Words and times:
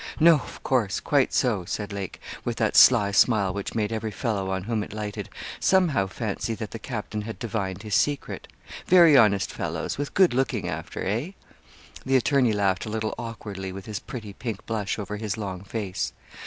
'No, 0.19 0.33
of 0.37 0.63
course 0.63 0.99
quite 0.99 1.31
so,' 1.31 1.63
said 1.65 1.93
Lake, 1.93 2.19
with 2.43 2.57
that 2.57 2.75
sly 2.75 3.11
smile 3.11 3.53
which 3.53 3.75
made 3.75 3.91
every 3.93 4.09
fellow 4.09 4.49
on 4.49 4.63
whom 4.63 4.81
it 4.81 4.93
lighted 4.93 5.29
somehow 5.59 6.07
fancy 6.07 6.55
that 6.55 6.71
the 6.71 6.79
captain 6.79 7.21
had 7.21 7.37
divined 7.37 7.83
his 7.83 7.93
secret. 7.93 8.47
'Very 8.87 9.15
honest 9.15 9.51
fellows, 9.51 9.99
with 9.99 10.15
good 10.15 10.33
looking 10.33 10.67
after 10.67 11.05
eh?' 11.05 11.33
The 12.03 12.15
attorney 12.15 12.51
laughed 12.51 12.87
a 12.87 12.89
little 12.89 13.13
awkwardly, 13.19 13.71
with 13.71 13.85
his 13.85 13.99
pretty 13.99 14.33
pink 14.33 14.65
blush 14.65 14.97
over 14.97 15.17
his 15.17 15.37
long 15.37 15.63
face. 15.63 16.13